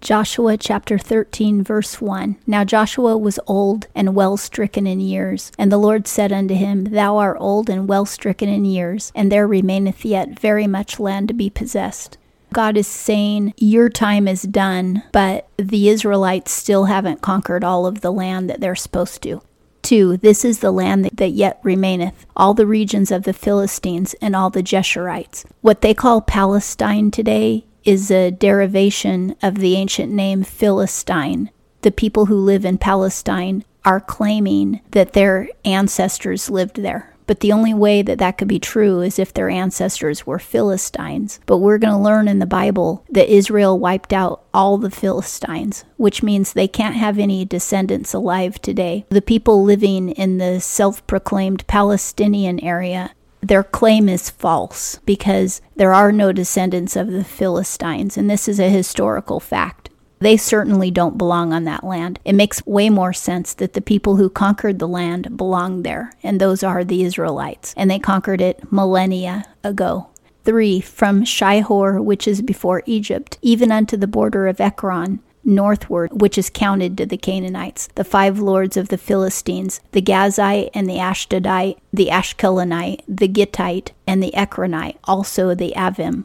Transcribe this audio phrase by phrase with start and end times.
[0.00, 2.36] Joshua chapter 13, verse 1.
[2.46, 5.52] Now Joshua was old and well stricken in years.
[5.58, 9.30] And the Lord said unto him, Thou art old and well stricken in years, and
[9.30, 12.16] there remaineth yet very much land to be possessed.
[12.52, 18.00] God is saying, Your time is done, but the Israelites still haven't conquered all of
[18.00, 19.42] the land that they're supposed to.
[19.82, 20.16] 2.
[20.18, 24.50] This is the land that yet remaineth, all the regions of the Philistines and all
[24.50, 25.44] the Jeshurites.
[25.60, 31.50] What they call Palestine today is a derivation of the ancient name Philistine.
[31.82, 37.14] The people who live in Palestine are claiming that their ancestors lived there.
[37.30, 41.38] But the only way that that could be true is if their ancestors were Philistines.
[41.46, 45.84] But we're going to learn in the Bible that Israel wiped out all the Philistines,
[45.96, 49.06] which means they can't have any descendants alive today.
[49.10, 55.92] The people living in the self proclaimed Palestinian area their claim is false because there
[55.92, 59.88] are no descendants of the Philistines, and this is a historical fact.
[60.20, 62.20] They certainly don't belong on that land.
[62.26, 66.38] It makes way more sense that the people who conquered the land belonged there, and
[66.38, 70.08] those are the Israelites, and they conquered it millennia ago.
[70.44, 70.80] 3.
[70.80, 76.50] From Shihor, which is before Egypt, even unto the border of Ekron, northward, which is
[76.50, 81.78] counted to the Canaanites, the five lords of the Philistines, the Gazite and the Ashdodite,
[81.92, 86.24] the Ashkelonite, the Gittite, and the Ekronite, also the Avvim.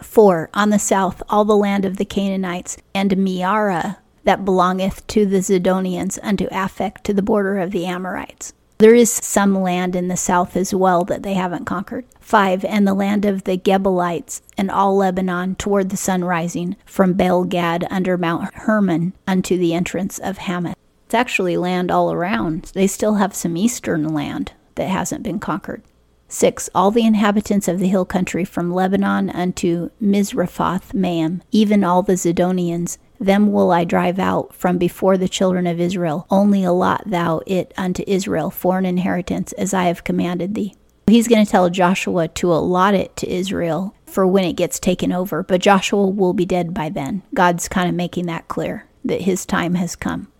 [0.00, 0.50] 4.
[0.54, 5.38] On the south, all the land of the Canaanites, and Mearah, that belongeth to the
[5.38, 8.52] Zidonians, unto Aphek, to the border of the Amorites.
[8.82, 12.04] There is some land in the south as well that they haven't conquered.
[12.18, 12.64] 5.
[12.64, 17.44] And the land of the Gebalites and all Lebanon toward the sun rising, from Baal
[17.44, 20.76] Gad under Mount Hermon unto the entrance of Hamath.
[21.06, 22.72] It's actually land all around.
[22.74, 25.84] They still have some eastern land that hasn't been conquered.
[26.32, 26.70] 6.
[26.74, 32.14] All the inhabitants of the hill country from Lebanon unto Misrephoth Maim, even all the
[32.14, 36.26] Zidonians, them will I drive out from before the children of Israel.
[36.30, 40.74] Only allot thou it unto Israel for an inheritance, as I have commanded thee.
[41.06, 45.12] He's going to tell Joshua to allot it to Israel for when it gets taken
[45.12, 47.22] over, but Joshua will be dead by then.
[47.34, 50.31] God's kind of making that clear that his time has come.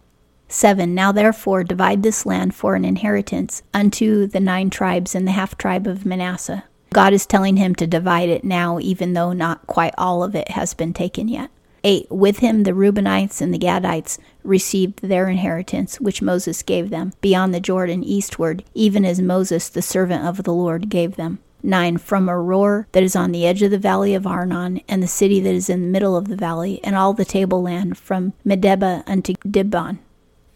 [0.53, 0.95] 7.
[0.95, 5.57] Now therefore divide this land for an inheritance unto the nine tribes and the half
[5.57, 6.65] tribe of Manasseh.
[6.93, 10.51] God is telling him to divide it now, even though not quite all of it
[10.51, 11.51] has been taken yet.
[11.85, 12.11] 8.
[12.11, 17.55] With him the Reubenites and the Gadites received their inheritance, which Moses gave them, beyond
[17.55, 21.39] the Jordan eastward, even as Moses the servant of the Lord gave them.
[21.63, 21.97] 9.
[21.97, 25.41] From Aroer that is on the edge of the valley of Arnon, and the city
[25.41, 29.33] that is in the middle of the valley, and all the tableland from Medeba unto
[29.49, 29.99] Dibon.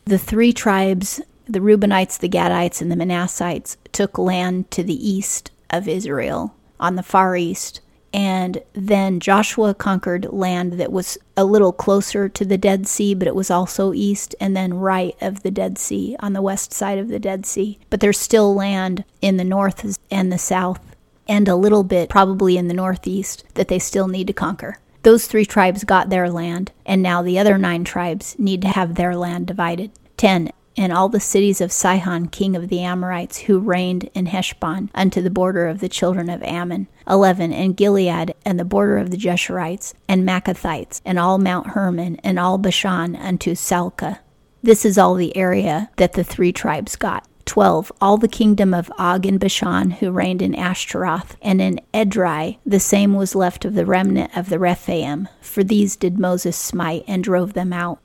[0.08, 5.50] The three tribes, the Reubenites, the Gadites, and the Manassites, took land to the east
[5.68, 7.80] of Israel, on the far east,
[8.12, 13.26] and then Joshua conquered land that was a little closer to the Dead Sea, but
[13.26, 16.98] it was also east and then right of the Dead Sea on the west side
[16.98, 17.80] of the Dead Sea.
[17.90, 20.94] But there's still land in the north and the south,
[21.26, 24.78] and a little bit probably in the northeast that they still need to conquer.
[25.06, 28.96] Those three tribes got their land, and now the other nine tribes need to have
[28.96, 29.92] their land divided.
[30.16, 34.90] 10 and all the cities of Sihon, king of the Amorites, who reigned in Heshbon,
[34.96, 36.88] unto the border of the children of Ammon.
[37.06, 37.52] 11.
[37.52, 42.36] And Gilead, and the border of the Jeshurites, and Maacathites, and all Mount Hermon, and
[42.36, 44.18] all Bashan, unto Salcah.
[44.60, 47.24] This is all the area that the three tribes got.
[47.46, 47.90] 12.
[48.00, 52.80] All the kingdom of Og and Bashan, who reigned in Ashtaroth, and in Edrei, the
[52.80, 55.28] same was left of the remnant of the Rephaim.
[55.40, 58.00] For these did Moses smite, and drove them out.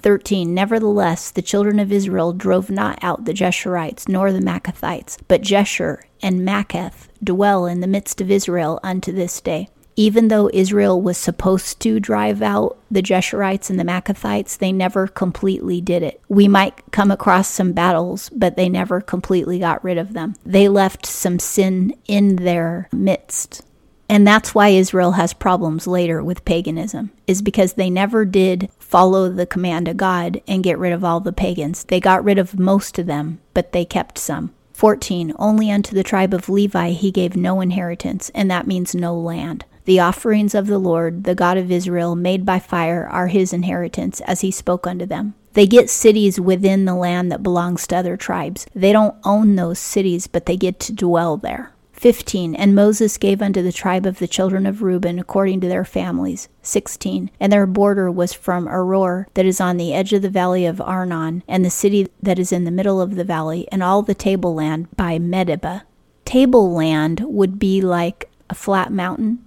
[0.00, 5.42] 13 Nevertheless, the children of Israel drove not out the Jeshurites nor the Maacathites, but
[5.42, 9.68] Jeshur and Maacath dwell in the midst of Israel unto this day.
[10.00, 15.06] Even though Israel was supposed to drive out the Jeshurites and the Maacathites, they never
[15.06, 16.22] completely did it.
[16.26, 20.36] We might come across some battles, but they never completely got rid of them.
[20.42, 23.60] They left some sin in their midst.
[24.08, 29.28] And that's why Israel has problems later with paganism, is because they never did follow
[29.28, 31.84] the command of God and get rid of all the pagans.
[31.84, 34.54] They got rid of most of them, but they kept some.
[34.72, 35.34] 14.
[35.38, 39.66] Only unto the tribe of Levi he gave no inheritance, and that means no land.
[39.90, 44.20] The offerings of the Lord, the God of Israel, made by fire, are his inheritance,
[44.20, 45.34] as he spoke unto them.
[45.54, 48.68] They get cities within the land that belongs to other tribes.
[48.72, 51.72] They don't own those cities, but they get to dwell there.
[51.94, 52.54] 15.
[52.54, 56.48] And Moses gave unto the tribe of the children of Reuben according to their families.
[56.62, 57.28] 16.
[57.40, 60.80] And their border was from Aroer, that is on the edge of the valley of
[60.80, 64.14] Arnon, and the city that is in the middle of the valley, and all the
[64.14, 65.82] tableland by Medeba.
[66.24, 69.44] Tableland would be like a flat mountain.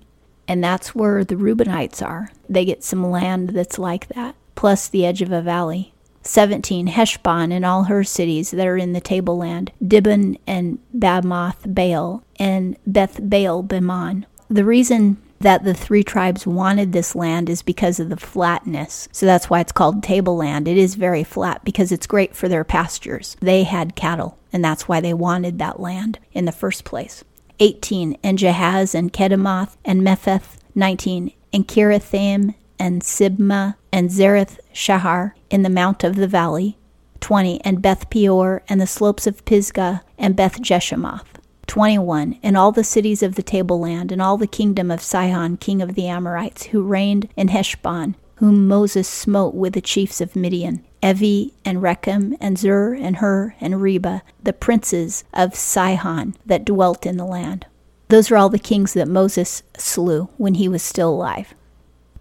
[0.47, 2.29] And that's where the Reubenites are.
[2.49, 5.93] They get some land that's like that, plus the edge of a valley.
[6.23, 6.87] 17.
[6.87, 12.77] Heshbon and all her cities that are in the tableland, Dibon and Bamoth Baal, and
[12.87, 14.25] Beth Baal Meon.
[14.49, 19.09] The reason that the three tribes wanted this land is because of the flatness.
[19.11, 20.67] So that's why it's called tableland.
[20.67, 23.35] It is very flat because it's great for their pastures.
[23.41, 27.25] They had cattle, and that's why they wanted that land in the first place.
[27.59, 28.17] 18.
[28.23, 30.57] And Jahaz and Kedemoth and Mephaath.
[30.75, 31.31] 19.
[31.51, 36.77] And Kiriathaim and Sibmah and Zereth Shahar in the mount of the valley.
[37.19, 37.61] 20.
[37.63, 41.25] And Beth Peor and the slopes of Pisgah and Beth Jeshimoth.
[41.67, 42.39] 21.
[42.43, 45.95] And all the cities of the tableland, and all the kingdom of Sihon, king of
[45.95, 51.51] the Amorites, who reigned in Heshbon, whom Moses smote with the chiefs of Midian, Evi
[51.65, 57.17] and Rekem and Zur and Hur and Reba, the princes of Sihon that dwelt in
[57.17, 57.65] the land.
[58.09, 61.53] Those are all the kings that Moses slew when he was still alive.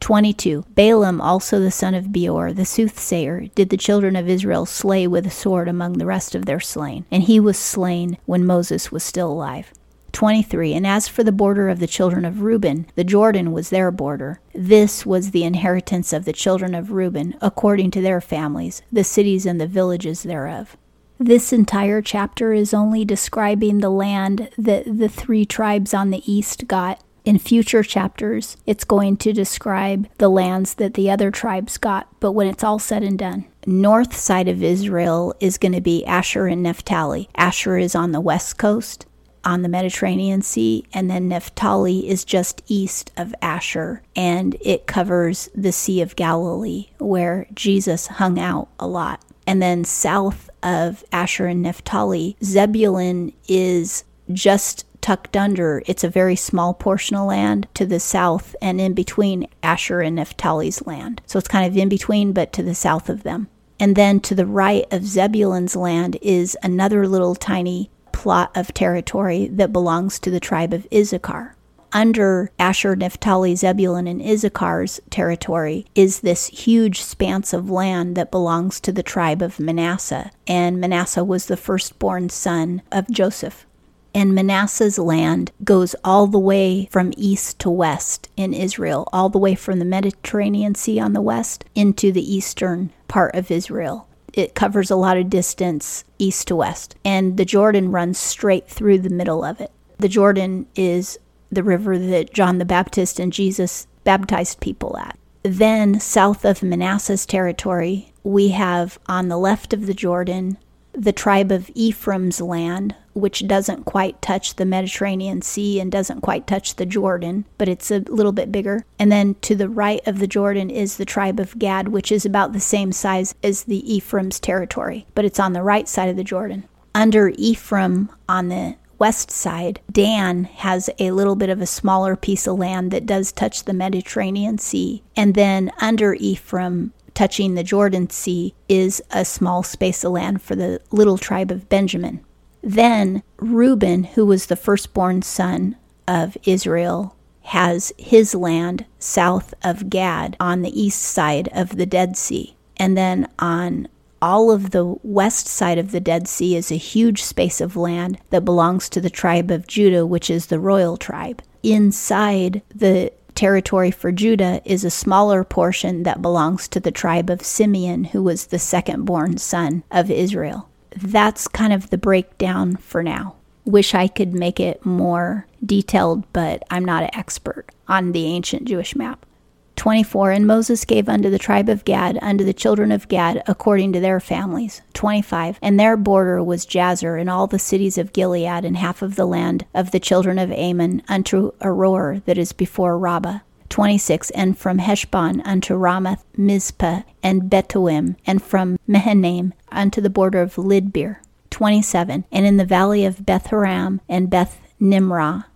[0.01, 0.65] 22.
[0.75, 5.27] Balaam, also the son of Beor, the soothsayer, did the children of Israel slay with
[5.27, 9.05] a sword among the rest of their slain, and he was slain when Moses was
[9.05, 9.73] still alive.
[10.13, 10.75] 23.
[10.75, 14.41] And as for the border of the children of Reuben, the Jordan was their border.
[14.55, 19.47] This was the inheritance of the children of Reuben, according to their families, the cities
[19.47, 20.77] and the villages thereof.
[21.19, 26.67] This entire chapter is only describing the land that the three tribes on the east
[26.67, 32.09] got in future chapters, it's going to describe the lands that the other tribes got,
[32.21, 33.45] but when it's all said and done.
[33.65, 37.29] North side of Israel is going to be Asher and Naphtali.
[37.37, 39.07] Asher is on the west coast,
[39.45, 45.49] on the Mediterranean Sea, and then Naphtali is just east of Asher, and it covers
[45.55, 49.23] the Sea of Galilee, where Jesus hung out a lot.
[49.47, 56.37] And then south of Asher and Naphtali, Zebulun is just tucked under, it's a very
[56.37, 61.21] small portion of land to the south and in between Asher and Naphtali's land.
[61.27, 63.49] So it's kind of in between, but to the south of them.
[63.81, 67.91] And then to the right of Zebulun's land is another little tiny
[68.23, 71.57] plot of territory that belongs to the tribe of Issachar.
[71.93, 78.79] Under Asher, Naphtali, Zebulun, and Issachar's territory is this huge span of land that belongs
[78.83, 80.31] to the tribe of Manasseh.
[80.47, 83.67] And Manasseh was the firstborn son of Joseph
[84.15, 89.39] and Manasseh's land goes all the way from east to west in Israel, all the
[89.39, 94.07] way from the Mediterranean Sea on the west into the eastern part of Israel.
[94.33, 98.99] It covers a lot of distance east to west, and the Jordan runs straight through
[98.99, 99.71] the middle of it.
[99.99, 101.19] The Jordan is
[101.51, 105.19] the river that John the Baptist and Jesus baptized people at.
[105.43, 110.57] Then, south of Manasseh's territory, we have on the left of the Jordan
[110.93, 116.47] the tribe of Ephraim's land, which doesn't quite touch the Mediterranean Sea and doesn't quite
[116.47, 118.85] touch the Jordan, but it's a little bit bigger.
[118.99, 122.25] And then to the right of the Jordan is the tribe of Gad, which is
[122.25, 126.17] about the same size as the Ephraim's territory, but it's on the right side of
[126.17, 126.65] the Jordan.
[126.95, 132.47] Under Ephraim on the west side, Dan has a little bit of a smaller piece
[132.47, 135.03] of land that does touch the Mediterranean Sea.
[135.17, 140.55] And then under Ephraim, touching the Jordan Sea is a small space of land for
[140.57, 142.25] the little tribe of Benjamin.
[142.63, 145.77] Then Reuben, who was the firstborn son
[146.07, 152.17] of Israel, has his land south of Gad on the east side of the Dead
[152.17, 152.57] Sea.
[152.77, 153.89] And then on
[154.21, 158.19] all of the west side of the Dead Sea is a huge space of land
[158.31, 161.43] that belongs to the tribe of Judah, which is the royal tribe.
[161.65, 167.43] Inside the territory for Judah is a smaller portion that belongs to the tribe of
[167.43, 170.69] Simeon, who was the second born son of Israel.
[170.97, 173.35] That's kind of the breakdown for now.
[173.65, 178.67] Wish I could make it more detailed, but I'm not an expert on the ancient
[178.67, 179.27] Jewish map.
[179.77, 183.93] 24 And Moses gave unto the tribe of Gad, unto the children of Gad, according
[183.93, 184.83] to their families.
[184.95, 189.17] 25 And their border was Jazer, and all the cities of Gilead, and half of
[189.17, 193.41] the land of the children of Ammon, unto Aroer that is before Rabbah.
[193.69, 200.43] 26 And from Heshbon unto Ramath Mizpeh and Betonim, and from Mahanaim unto the border
[200.43, 201.17] of Lidbir.
[201.51, 205.47] 27 And in the valley of Beth Haram and Beth Nimrah,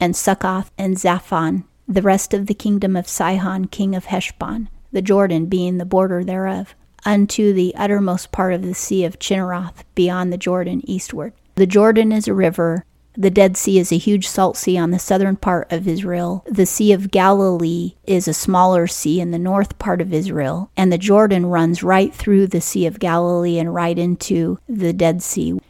[0.00, 1.64] and Succoth and Zaphon,
[1.94, 6.24] the rest of the kingdom of Sihon, king of Heshbon, the Jordan being the border
[6.24, 11.32] thereof, unto the uttermost part of the sea of Chinnereth, beyond the Jordan eastward.
[11.54, 12.84] The Jordan is a river.
[13.14, 16.44] The Dead Sea is a huge salt sea on the southern part of Israel.
[16.46, 20.70] The Sea of Galilee is a smaller sea in the north part of Israel.
[20.78, 25.22] And the Jordan runs right through the Sea of Galilee and right into the Dead
[25.22, 25.60] Sea.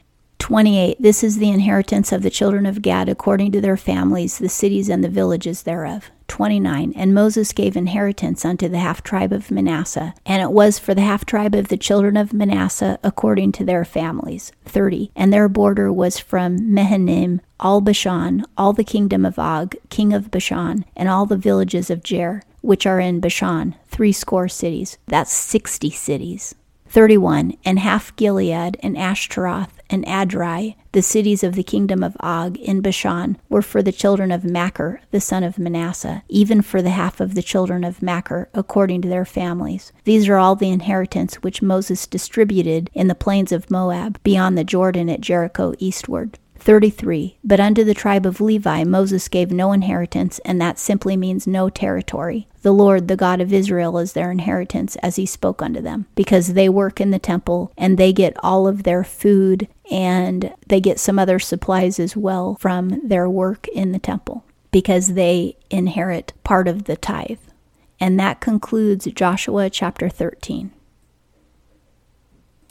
[0.53, 4.51] 28 This is the inheritance of the children of Gad according to their families, the
[4.51, 6.11] cities and the villages thereof.
[6.29, 10.95] 29 And Moses gave inheritance unto the half tribe of Manasseh, and it was for
[10.95, 14.53] the half tribe of the children of Manasseh according to their families.
[14.67, 20.13] 30 And their border was from Mahanaim, all Bashan, all the kingdom of Og, king
[20.13, 24.99] of Bashan, and all the villages of Jair, which are in Bashan, threescore cities.
[25.07, 26.55] That's sixty cities.
[26.93, 27.57] 31.
[27.65, 32.81] And half Gilead, and Ashtaroth, and Edrei, the cities of the kingdom of Og in
[32.81, 37.21] Bashan, were for the children of Machir, the son of Manasseh, even for the half
[37.21, 39.93] of the children of Machir, according to their families.
[40.05, 44.65] These are all the inheritance which Moses distributed in the plains of Moab, beyond the
[44.65, 46.39] Jordan at Jericho eastward.
[46.63, 47.39] 33.
[47.43, 51.69] But unto the tribe of Levi Moses gave no inheritance, and that simply means no
[51.69, 52.49] territory.
[52.63, 56.55] The Lord, the God of Israel, is their inheritance, as he spoke unto them, because
[56.55, 61.01] they work in the temple and they get all of their food and they get
[61.01, 66.69] some other supplies as well from their work in the temple, because they inherit part
[66.69, 67.41] of the tithe.
[67.99, 70.71] And that concludes Joshua chapter 13.